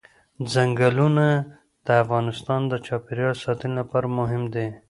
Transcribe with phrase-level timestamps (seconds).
[0.53, 1.27] ځنګلونه
[1.85, 4.67] د افغانستان د چاپیریال ساتنې لپاره مهم دي.